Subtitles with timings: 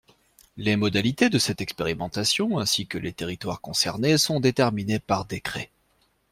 [0.57, 5.69] Les modalités de cette expérimentation, ainsi que les territoires concernés, sont déterminés par décret.